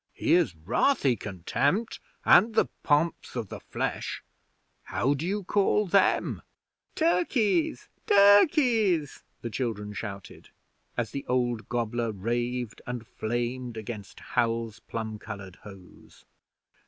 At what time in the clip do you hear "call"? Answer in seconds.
5.43-5.85